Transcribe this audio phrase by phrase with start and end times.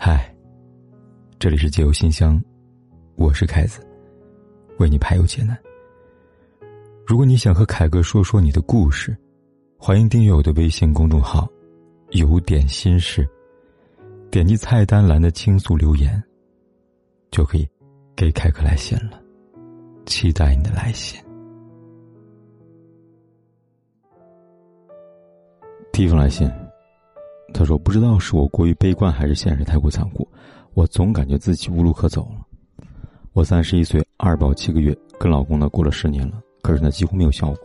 [0.00, 0.32] 嗨，
[1.40, 2.40] 这里是解忧信箱，
[3.16, 3.84] 我是凯子，
[4.78, 5.58] 为你排忧解难。
[7.04, 9.14] 如果你想和凯哥说说你的故事，
[9.76, 11.48] 欢迎订阅我的微信公众号
[12.14, 13.28] “有点心事”，
[14.30, 16.22] 点击菜单栏的倾诉留言，
[17.32, 17.68] 就可以
[18.14, 19.20] 给凯哥来信了。
[20.06, 21.20] 期待你的来信。
[25.92, 26.48] 第一封来信。
[27.52, 30.26] 他说：“不知道是我过于悲观，还是现实太过残酷，
[30.74, 32.44] 我总感觉自己无路可走了。
[33.32, 37.58] 我三十一岁，二宝七个月，跟老公呢过了十年了，可是呢几乎没有效果。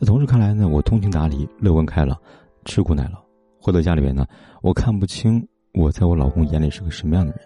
[0.00, 2.16] 在同事看来呢，我通情达理，乐观开朗，
[2.64, 3.22] 吃苦耐劳。
[3.60, 4.26] 回到家里边呢，
[4.62, 7.40] 我看不清我在我老公眼里是个什么样的人。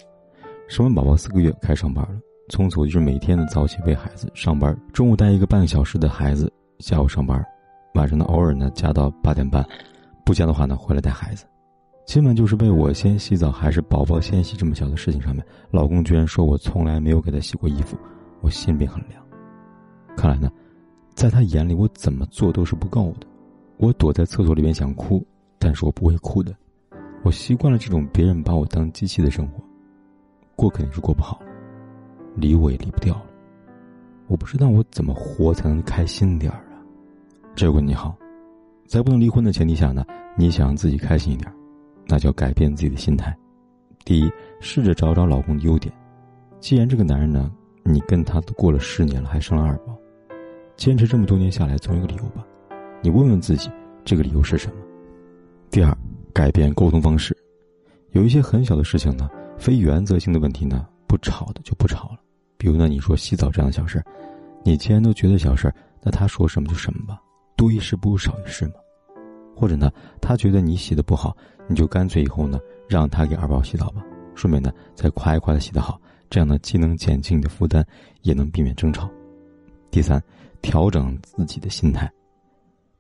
[0.69, 2.21] 生完宝宝四个月，开始上班了，
[2.51, 7.45] 从此我就是每天的早起喂孩子，上班，中午带一个半小时的孩子，下午上班，
[7.95, 9.67] 晚上呢偶尔呢加到八点半，
[10.25, 11.45] 不加的话呢回来带孩子。”
[12.07, 17.97] 基本就是被我先洗澡还是宝宝先洗这么小的事情上面，老公居然说我从来没有给他洗过衣服，
[18.41, 19.21] 我心里很凉。
[20.17, 20.51] 看来呢，
[21.15, 23.27] 在他眼里我怎么做都是不够的。
[23.79, 25.27] 我躲在厕所里面想哭，
[25.59, 26.55] 但是我不会哭的。
[27.23, 29.65] 我习惯了这种别人把我当机器的生活，
[30.55, 31.41] 过肯定是过不好，
[32.37, 33.25] 离我也离不掉了。
[34.27, 36.79] 我不知道我怎么活才能开心点儿啊？
[37.55, 38.15] 这位你好，
[38.87, 40.05] 在不能离婚的前提下呢，
[40.37, 41.51] 你想让自己开心一点。
[42.07, 43.37] 那就要改变自己的心态。
[44.05, 45.93] 第一，试着找找老公的优点。
[46.61, 47.51] 既然这个男人呢，
[47.83, 49.97] 你跟他都过了十年了，还生了二宝，
[50.77, 52.45] 坚持这么多年下来，总有个理由吧？
[53.03, 53.71] 你问问自己，
[54.05, 54.77] 这个理由是什么？
[55.71, 55.97] 第二，
[56.33, 57.37] 改变沟通方式。
[58.13, 62.19] 有一些很小的事情呢，非原则性的问题呢，不吵的就不吵了。
[62.57, 64.03] 比如呢，你说洗澡这样的小事，
[64.63, 67.21] 你既然都觉得小事，那他说什么就什么吧，
[67.57, 68.75] 多一事不如少一事嘛。
[69.55, 71.37] 或者呢，他觉得你洗的不好，
[71.69, 72.59] 你就干脆以后呢，
[72.89, 74.05] 让他给二宝洗澡吧，
[74.35, 77.87] 顺便呢再夸一夸他洗的好，这样呢既能减轻你的负担，
[78.23, 79.09] 也能避免争吵。
[79.91, 80.23] 第三，
[80.61, 82.11] 调整自己的心态，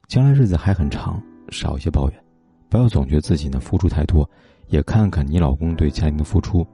[0.07, 2.25] 将来日子还很长，少一些抱怨，
[2.69, 4.29] 不要总觉得自己呢付出太多，
[4.69, 6.67] 也看看你老公对家庭的付出。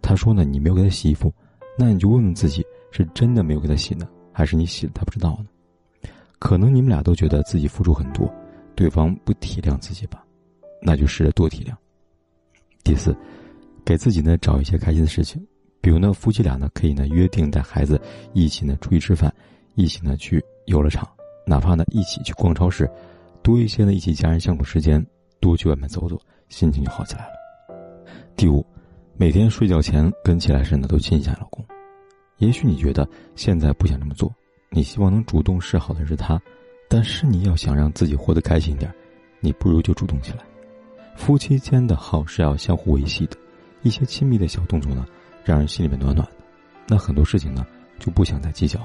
[0.00, 1.32] 他说呢，你没有给他洗衣服，
[1.78, 5.46] 那你就问问自己，是真的没有给他洗呢，还是你洗了他不知道呢？
[6.38, 8.32] 可能你们俩都觉得自己付出很多。
[8.80, 10.24] 对方不体谅自己吧，
[10.80, 11.74] 那就试着多体谅。
[12.82, 13.14] 第四，
[13.84, 15.46] 给自己呢找一些开心的事情，
[15.82, 18.00] 比如呢夫妻俩呢可以呢约定带孩子
[18.32, 19.30] 一起呢出去吃饭，
[19.74, 21.06] 一起呢去游乐场，
[21.46, 22.90] 哪怕呢一起去逛超市，
[23.42, 25.04] 多一些呢一起家人相处时间，
[25.40, 26.18] 多去外面走走，
[26.48, 27.34] 心情就好起来了。
[28.34, 28.64] 第五，
[29.14, 31.62] 每天睡觉前跟起来时呢都亲一下老公。
[32.38, 34.34] 也许你觉得现在不想这么做，
[34.70, 36.40] 你希望能主动示好的是他。
[36.92, 38.92] 但是你要想让自己活得开心一点，
[39.38, 40.38] 你不如就主动起来。
[41.14, 43.36] 夫妻间的好是要相互维系的，
[43.82, 45.06] 一些亲密的小动作呢，
[45.44, 46.32] 让人心里面暖暖的。
[46.88, 47.64] 那很多事情呢，
[48.00, 48.80] 就不想再计较。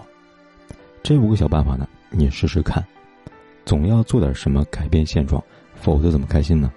[1.01, 2.85] 这五个小办法呢，你试试看。
[3.65, 6.71] 总要做点什么改变现状，否则怎么开心呢？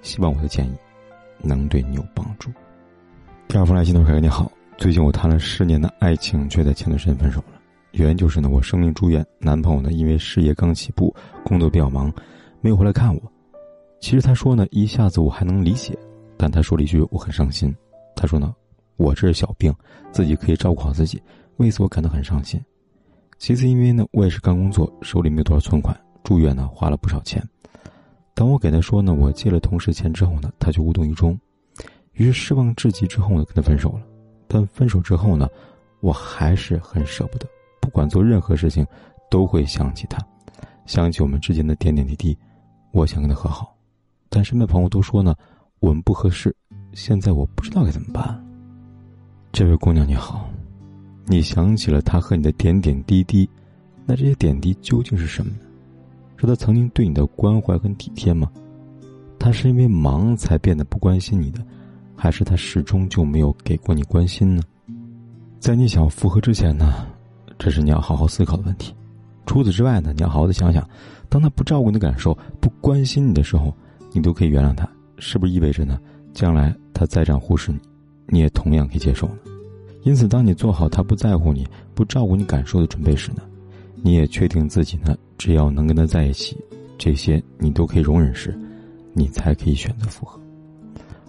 [0.00, 0.72] 希望我的建议
[1.38, 2.50] 能对你有帮助。
[3.46, 7.61] 第二封来信的凯哥你好，最近我谈了十年的爱情，却在前段时间分手了。
[7.92, 11.14] 原因就是呢，我生病住院，男朋友呢因为事业刚起步，
[11.44, 12.12] 工作比较忙，
[12.60, 13.20] 没有回来看我。
[14.00, 15.96] 其实他说呢，一下子我还能理解，
[16.36, 17.74] 但他说了一句我很伤心。
[18.16, 18.54] 他说呢，
[18.96, 19.72] 我这是小病，
[20.10, 21.22] 自己可以照顾好自己，
[21.58, 22.60] 为此我感到很伤心。
[23.38, 25.94] 其次，因为呢我也是刚工作，手里没有多少存款，
[26.24, 27.46] 住院呢花了不少钱。
[28.34, 31.38] 当我给他说呢，我借了同事钱之后呢，他就无动于衷，
[32.14, 34.02] 于是失望至极之后呢，跟他分手了。
[34.48, 35.48] 但分手之后呢，
[36.00, 37.46] 我还是很舍不得。
[37.82, 38.86] 不管做任何事情，
[39.28, 40.24] 都会想起他，
[40.86, 42.38] 想起我们之间的点点滴滴。
[42.92, 43.74] 我想跟他和好，
[44.30, 45.34] 但身边朋友都说呢，
[45.80, 46.54] 我们不合适。
[46.92, 48.42] 现在我不知道该怎么办。
[49.50, 50.48] 这位姑娘你好，
[51.26, 53.48] 你想起了他和你的点点滴滴，
[54.06, 55.58] 那这些点滴究竟是什么呢？
[56.36, 58.50] 是他曾经对你的关怀和体贴吗？
[59.38, 61.60] 他是因为忙才变得不关心你的，
[62.14, 64.62] 还是他始终就没有给过你关心呢？
[65.58, 67.06] 在你想复合之前呢？
[67.62, 68.92] 这是你要好好思考的问题。
[69.46, 70.84] 除此之外呢，你要好好的想想，
[71.28, 73.72] 当他不照顾你的感受、不关心你的时候，
[74.10, 74.88] 你都可以原谅他，
[75.18, 75.96] 是不是意味着呢，
[76.34, 77.78] 将来他再这样忽视你，
[78.26, 79.34] 你也同样可以接受呢？
[80.02, 81.64] 因此，当你做好他不在乎你、
[81.94, 83.42] 不照顾你感受的准备时呢，
[83.94, 86.56] 你也确定自己呢，只要能跟他在一起，
[86.98, 88.58] 这些你都可以容忍时，
[89.12, 90.36] 你才可以选择复合。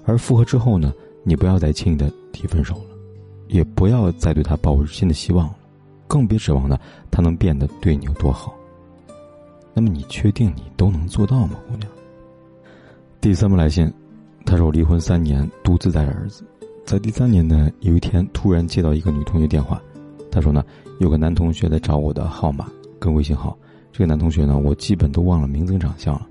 [0.03, 0.91] 而复合之后呢，
[1.23, 2.97] 你不要再轻易的提分手了，
[3.49, 5.57] 也不要再对他抱有新的希望了。
[6.13, 6.79] 更别指望呢，
[7.09, 8.53] 他能变得对你有多好。
[9.73, 11.89] 那么你确定你都能做到吗，姑娘？
[13.19, 13.91] 第三封来信，
[14.45, 16.43] 他说我离婚三年，独自带着儿子，
[16.85, 19.81] 在第三年呢，有一天突然接到一个女同学电话，
[20.29, 20.63] 他说呢，
[20.99, 22.67] 有个男同学在找我的号码
[22.99, 23.57] 跟微信号，
[23.91, 26.27] 这个男同学呢，我基本都忘了名字跟长相了。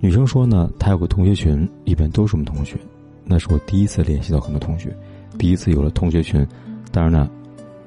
[0.00, 2.78] 女生说呢，她有个同学群，里边都是我们同学，
[3.24, 4.94] 那是我第一次联系到很多同学，
[5.38, 6.46] 第一次有了同学群，
[6.92, 7.30] 当然呢，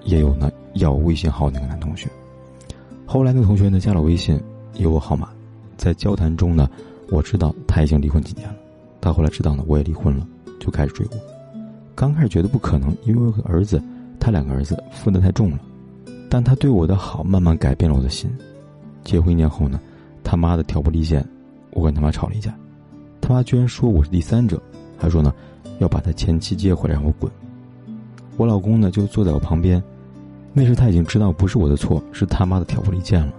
[0.04, 2.10] 也有呢要微信号那个男同学。
[3.06, 4.40] 后来那个同学呢加了微信，
[4.76, 5.30] 有我号码，
[5.78, 6.70] 在交谈中呢，
[7.10, 8.56] 我知道他已经离婚几年了。
[9.02, 10.28] 他后来知道呢我也离婚了，
[10.60, 11.18] 就开始追我。
[11.96, 13.82] 刚开始觉得不可能，因为我儿子，
[14.20, 15.60] 他两个儿子负担太重了。
[16.30, 18.30] 但他对我的好慢慢改变了我的心。
[19.04, 19.80] 结婚一年后呢，
[20.24, 21.26] 他妈的挑拨离间。
[21.72, 22.54] 我跟他妈吵了一架，
[23.22, 24.62] 他妈居然说我是第三者，
[24.98, 25.34] 还说呢，
[25.78, 27.32] 要把他前妻接回来让我滚。
[28.38, 29.82] 我老公呢就坐在我旁边，
[30.54, 33.34] 那时他已经知道不是我的错，是他妈的挑拨离间了，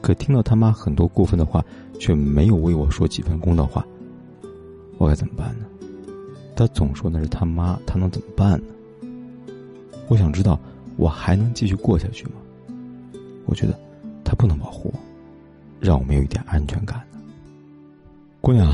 [0.00, 1.64] 可听到他妈很多过分的话，
[1.98, 3.84] 却没有为我说几分公道话。
[4.98, 5.66] 我该怎么办呢？
[6.54, 9.08] 他总说那是他妈，他能怎么办呢？
[10.08, 10.58] 我想知道，
[10.96, 12.32] 我还能继续过下去吗？
[13.46, 13.78] 我觉得，
[14.22, 15.00] 他不能保护我，
[15.80, 17.02] 让我没有一点安全感。
[18.40, 18.72] 姑娘，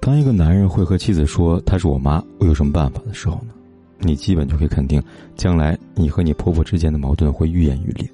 [0.00, 3.52] 当一个男人会和妻子说她是我妈，我有什么办法的时候呢？
[3.98, 5.02] 你基本就可以肯定，
[5.36, 8.08] 将来你和你婆婆之间的矛盾会愈演愈烈。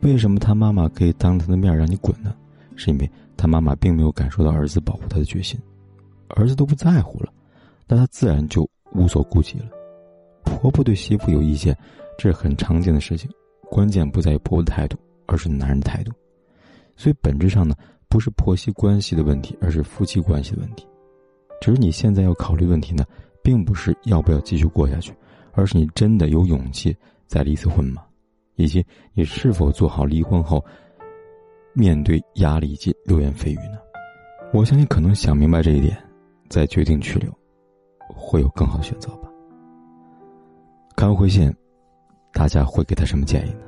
[0.00, 2.34] 为什么他妈妈可以当他的面让你滚呢？
[2.76, 5.58] 是因为他妈妈并没有感受到儿子保护他的决心，
[6.28, 7.32] 儿子都不在乎了，
[7.86, 9.66] 那他自然就无所顾忌了。
[10.44, 11.76] 婆婆对媳妇有意见，
[12.16, 13.28] 这是很常见的事情，
[13.70, 16.12] 关键不在于婆婆的态度，而是男人的态度。
[16.96, 17.74] 所以本质上呢。
[18.10, 20.86] 不是婆媳关系的问题，而是夫妻关系的问题。
[21.60, 23.04] 只是你现在要考虑问题呢，
[23.48, 25.10] 并不是要不要继续过下去，
[25.52, 26.94] 而是你真的有勇气
[27.26, 28.04] 再离一次婚吗？
[28.56, 28.84] 以及
[29.14, 30.62] 你是否做好离婚后
[31.72, 33.78] 面对压力及流言蜚语呢？
[34.52, 35.96] 我相信可能想明白这一点，
[36.50, 37.34] 再决定去留，
[38.14, 39.30] 会有更好的选择吧。
[40.94, 41.50] 看完回信，
[42.34, 43.60] 大家会给他什么建议呢？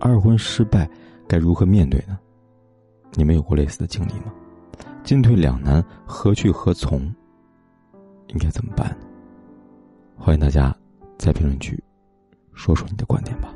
[0.00, 0.90] 二婚失败
[1.28, 2.18] 该如何面对呢？
[3.12, 4.34] 你们有过类似的经历吗？
[5.04, 7.02] 进退两难，何去何从？
[8.26, 9.06] 应该怎么办呢？
[10.16, 10.74] 欢迎大家
[11.18, 11.78] 在评论区
[12.54, 13.52] 说说你的观点吧。